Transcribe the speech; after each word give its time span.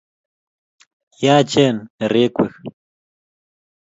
yaachen 1.23 1.75
nerekwek 1.97 2.53